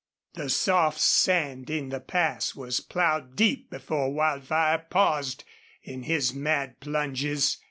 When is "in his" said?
5.83-6.33